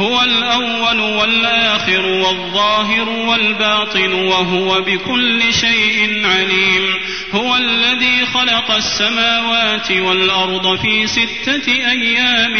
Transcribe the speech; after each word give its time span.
هو 0.00 0.22
الأول 0.22 1.00
والآخر 1.00 2.06
والظاهر 2.06 3.08
والباطن 3.08 4.12
وهو 4.12 4.80
بكل 4.80 5.54
شيء 5.54 6.26
عليم. 6.26 6.94
هو 7.32 7.56
الذي 7.56 8.26
خلق 8.26 8.70
السماوات 8.70 9.92
والأرض 9.92 10.78
في 10.80 11.06
ستة 11.06 11.72
أيام 11.72 12.56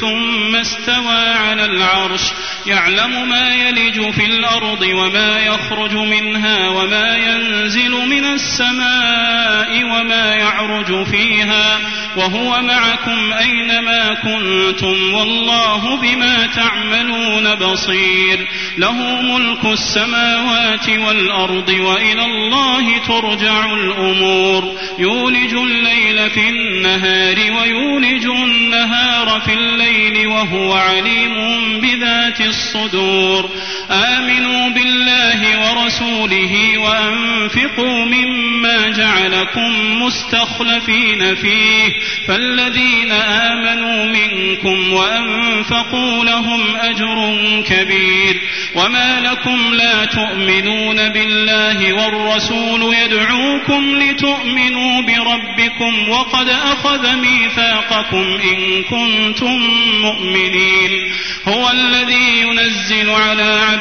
ثم 0.00 0.56
استوى 0.56 1.28
على 1.28 1.64
العرش. 1.64 2.22
يعلم 2.66 3.28
ما 3.28 3.54
يلج 3.54 4.10
في 4.10 4.24
الأرض 4.24 4.82
وما 4.82 5.40
يخرج 5.40 5.92
منها 5.92 6.68
وما 6.68 7.16
ينزل 7.16 7.90
من 7.90 8.19
السماء 8.34 9.84
وما 9.84 10.34
يعرج 10.34 11.06
فيها 11.06 11.78
وهو 12.16 12.62
معكم 12.62 13.32
أينما 13.32 14.14
كنتم 14.14 15.14
والله 15.14 15.96
بما 15.96 16.46
تعملون 16.46 17.54
بصير 17.54 18.48
له 18.78 19.22
ملك 19.22 19.64
السماوات 19.64 20.88
والأرض 20.88 21.68
وإلى 21.68 22.24
الله 22.24 22.98
ترجع 22.98 23.74
الأمور 23.74 24.72
يولج 24.98 25.54
الليل 25.54 26.30
في 26.30 26.48
النهار 26.48 27.36
ويولج 27.36 28.26
النهار 28.26 29.40
في 29.40 29.52
الليل 29.52 30.26
وهو 30.26 30.72
عليم 30.72 31.34
بذات 31.80 32.40
الصدور 32.40 33.50
آمنوا 33.90 34.68
بالله 34.68 35.40
ورسوله 35.60 36.78
وأنفقوا 36.78 38.04
مما 38.04 38.88
جعلكم 38.88 40.02
مستخلفين 40.02 41.34
فيه 41.34 41.92
فالذين 42.28 43.12
آمنوا 43.12 44.04
منكم 44.04 44.92
وأنفقوا 44.92 46.24
لهم 46.24 46.76
أجر 46.76 47.36
كبير 47.66 48.40
وما 48.74 49.20
لكم 49.20 49.74
لا 49.74 50.04
تؤمنون 50.04 51.08
بالله 51.08 51.92
والرسول 51.92 52.94
يدعوكم 52.94 53.96
لتؤمنوا 53.96 55.02
بربكم 55.02 56.08
وقد 56.08 56.48
أخذ 56.48 57.16
ميثاقكم 57.16 58.24
إن 58.42 58.82
كنتم 58.82 59.60
مؤمنين 60.00 61.12
هو 61.48 61.70
الذي 61.70 62.40
ينزل 62.40 63.10
على 63.10 63.42
عبده 63.42 63.79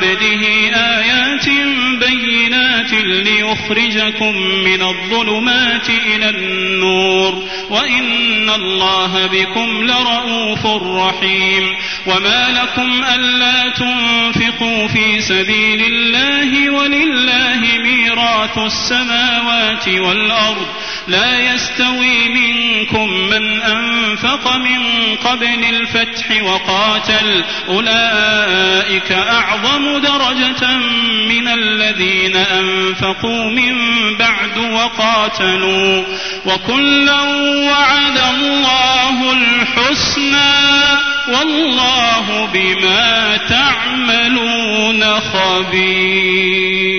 آيات 0.74 1.50
بينات 2.00 2.94
ليخرجكم 2.94 4.38
من 4.38 4.82
الظلمات 4.82 5.90
إلى 5.90 6.30
النور. 6.30 7.44
وإن 7.70 8.50
الله 8.50 9.28
بكم 9.28 9.84
لرؤوف 9.84 10.66
رحيم. 10.84 11.76
وما 12.06 12.50
لكم 12.50 13.04
ألا 13.16 13.70
تنفقوا 13.70 14.88
في 14.88 15.22
سبيل 15.22 15.82
الله 15.82 16.70
ولله 16.70 17.62
ميراث 17.84 18.58
السماوات 18.58 19.88
والأرض. 19.88 20.68
لا 21.08 21.54
يستوي 21.54 22.30
منكم 22.30 23.10
من 23.30 23.62
أنفق 23.62 23.99
من 24.38 25.16
قبل 25.16 25.66
الفتح 25.70 26.44
وقاتل 26.44 27.44
أولئك 27.70 29.12
أعظم 29.12 29.98
درجة 29.98 30.68
من 31.30 31.48
الذين 31.48 32.36
أنفقوا 32.36 33.50
من 33.50 33.76
بعد 34.20 34.58
وقاتلوا 34.58 36.04
وكلا 36.46 37.22
وعد 37.70 38.18
الله 38.18 39.34
الحسنى 39.34 40.70
والله 41.28 42.50
بما 42.54 43.38
تعملون 43.50 45.04
خبير 45.20 46.99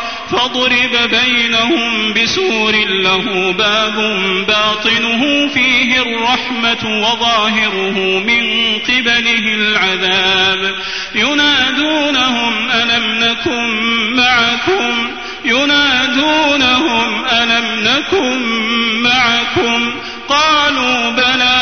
فاضرب 0.31 1.09
بينهم 1.09 2.13
بسور 2.13 2.75
له 3.03 3.51
باب 3.51 3.95
باطنه 4.47 5.47
فيه 5.47 6.01
الرحمة 6.01 7.01
وظاهره 7.01 8.19
من 8.19 8.43
قبله 8.79 9.45
العذاب. 9.53 10.75
ينادونهم 11.15 12.71
ألم 12.71 13.23
نكن 13.23 13.69
معكم؟ 14.15 15.11
ينادونهم 15.45 17.25
ألم 17.25 17.65
نكن 17.83 18.41
معكم؟ 19.03 19.93
قالوا 20.29 21.09
بلى 21.09 21.61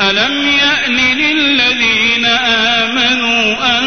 ألم 0.00 0.48
يأن 0.48 0.96
للذين 0.96 2.24
آمنوا 2.84 3.78
أن 3.78 3.84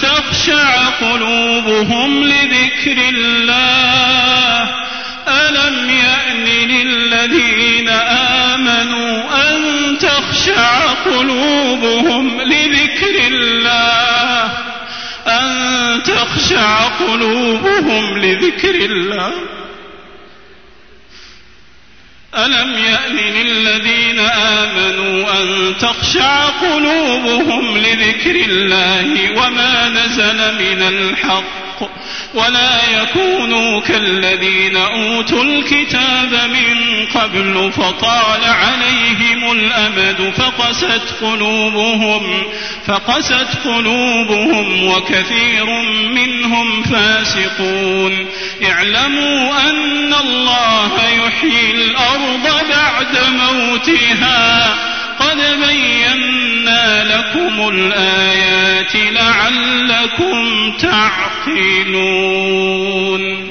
تخشع 0.00 0.88
قلوبهم 0.88 2.24
لذكر 2.24 2.98
الله؟ 3.08 4.68
ألم 5.28 5.90
يأن 5.90 6.44
للذين 6.44 7.88
آمنوا 8.48 9.22
أن 9.48 9.98
تخشع 9.98 10.92
قلوبهم 11.04 12.40
لذكر 12.40 13.26
الله؟ 13.26 14.50
أن 15.28 16.02
تخشع 16.02 16.88
قلوبهم 16.88 18.18
لذكر 18.18 18.74
الله؟ 18.74 19.32
ألم 22.46 22.78
يأن 22.78 23.16
للذين 23.16 24.18
آمنوا 24.18 25.40
أن 25.40 25.76
تخشع 25.80 26.44
قلوبهم 26.46 27.78
لذكر 27.78 28.36
الله 28.36 29.30
وما 29.30 29.88
نزل 29.88 30.54
من 30.54 30.82
الحق 30.82 31.67
ولا 32.38 33.02
يكونوا 33.02 33.80
كالذين 33.80 34.76
أوتوا 34.76 35.42
الكتاب 35.42 36.50
من 36.50 37.06
قبل 37.06 37.72
فطال 37.72 38.44
عليهم 38.44 39.52
الأمد 39.52 40.32
فقست 40.36 41.14
قلوبهم 41.20 42.42
فقست 42.86 43.48
قلوبهم 43.64 44.84
وكثير 44.84 45.66
منهم 46.14 46.82
فاسقون 46.82 48.26
اعلموا 48.64 49.70
أن 49.70 50.14
الله 50.14 50.92
يحيي 51.26 51.70
الأرض 51.70 52.64
بعد 52.70 53.18
موتها 53.30 54.74
قد 55.20 55.38
بينا 55.68 57.04
لكم 57.04 57.68
الآيات 57.68 58.94
لعلكم 58.94 60.72
تعقلون 61.56 63.48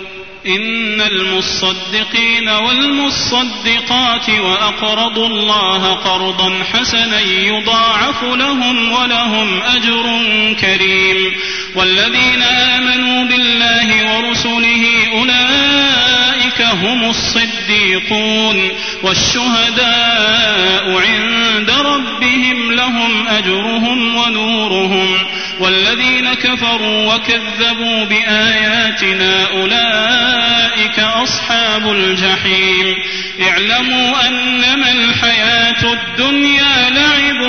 إن 0.47 1.01
المصدقين 1.01 2.49
والمصدقات 2.49 4.29
وأقرضوا 4.29 5.27
الله 5.27 5.93
قرضا 5.93 6.63
حسنا 6.73 7.19
يضاعف 7.19 8.23
لهم 8.23 8.91
ولهم 8.91 9.61
أجر 9.61 10.23
كريم. 10.61 11.35
والذين 11.75 12.41
آمنوا 12.41 13.23
بالله 13.25 14.15
ورسله 14.15 15.07
أولئك 15.13 16.61
هم 16.61 17.09
الصديقون. 17.09 18.69
والشهداء 19.03 20.97
عند 20.97 21.69
ربهم 21.69 22.71
لهم 22.71 23.27
أجرهم 23.27 24.15
ونورهم. 24.15 25.17
والذين 25.59 26.33
كفروا 26.33 27.13
وكذبوا 27.13 28.05
بآياتنا 28.05 29.47
أولئك 29.51 30.99
أصحاب 30.99 31.91
الجحيم. 31.91 32.95
اعلموا 33.41 34.27
أنما 34.27 34.91
الحياة 34.91 35.93
الدنيا 35.93 36.89
لعب 36.89 37.41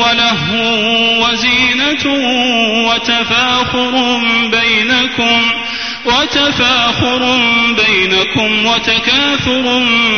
ولهو 0.00 1.24
وزينة 1.24 2.04
وتفاخر 2.88 3.92
بينكم. 4.50 5.59
وتفاخر 6.10 7.38
بينكم 7.76 8.66
وتكاثر 8.66 9.64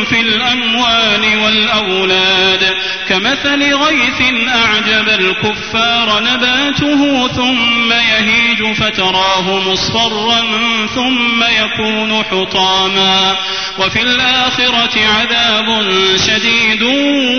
في 0.09 0.21
الأموال 0.21 1.37
والأولاد. 1.43 2.73
كمثل 3.09 3.73
غيث 3.73 4.21
أعجب 4.47 5.09
الكفار 5.09 6.19
نباته 6.19 7.27
ثم 7.27 7.91
يهيج 7.91 8.42
فتراه 8.73 9.59
مصفرا 9.59 10.41
ثم 10.95 11.43
يكون 11.43 12.23
حطاما. 12.23 13.35
وفي 13.79 14.01
الآخرة 14.01 14.99
عذاب 15.07 15.87
شديد 16.27 16.83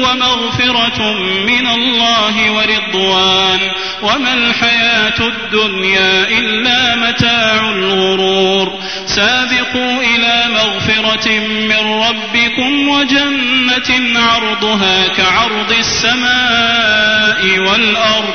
ومغفرة 0.04 1.12
من 1.46 1.66
الله 1.66 2.50
ورضوان. 2.52 3.58
وما 4.02 4.34
الحياة 4.34 5.20
الدنيا 5.20 6.28
إلا 6.28 6.96
متاع 6.96 7.70
الغرور. 7.70 8.72
سابقوا 9.06 10.02
إلى 10.02 10.44
مغفرة 10.48 11.38
من 11.40 12.02
ربكم 12.02 12.88
وجنة 12.88 14.20
عرضها 14.20 15.08
كعرض 15.08 15.72
السماء 15.78 17.58
والأرض. 17.58 18.34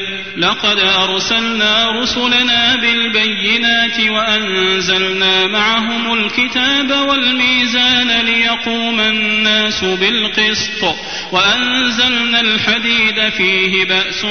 لقد 0.37 0.79
أرسلنا 0.79 2.01
رسلنا 2.01 2.75
بالبينات 2.75 3.99
وأنزلنا 3.99 5.47
معهم 5.47 6.13
الكتاب 6.13 6.91
والميزان 6.91 8.11
ليقوم 8.25 8.99
الناس 8.99 9.83
بالقسط 9.83 10.95
وأنزلنا 11.31 12.41
الحديد 12.41 13.29
فيه 13.29 13.85
بأس 13.85 14.25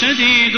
شديد 0.00 0.56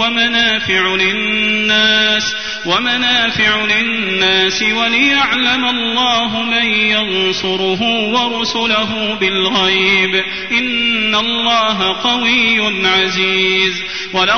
ومنافع 0.00 0.96
للناس 0.96 2.34
ومنافع 2.66 3.64
للناس 3.64 4.62
وليعلم 4.62 5.64
الله 5.64 6.42
من 6.42 6.64
ينصره 6.64 7.82
ورسله 7.82 9.14
بالغيب 9.20 10.24
إن 10.50 11.14
الله 11.14 11.92
قوي 12.02 12.86
عزيز 12.86 13.82
ولقد 14.12 14.37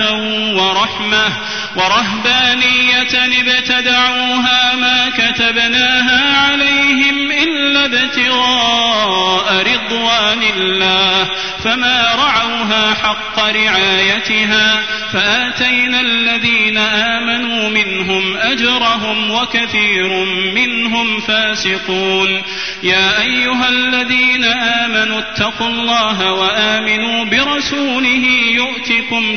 ورحمة 0.00 1.32
ورهبانية 1.76 3.26
ابتدعوها 3.40 4.74
ما 4.74 5.10
كتبناها 5.18 6.38
عليهم 6.38 7.30
إلا 7.30 7.84
ابتغاء 7.84 9.66
رضوان 9.66 10.42
الله 10.56 11.28
فما 11.64 12.14
رعوها 12.14 12.94
حق 12.94 13.38
رعايتها 13.38 14.82
فآتينا 15.12 16.00
الذين 16.00 16.78
آمنوا 16.78 17.68
منهم 17.68 18.36
أجرهم 18.36 19.30
وكثير 19.30 20.24
منهم 20.54 21.20
فاسقون 21.20 22.42
يا 22.82 23.22
أيها 23.22 23.68
الذين 23.68 24.44
آمنوا 24.44 25.18
اتقوا 25.18 25.68
الله 25.68 26.32
وآمنوا 26.32 27.24
برسوله 27.24 28.26
يؤتكم 28.50 29.36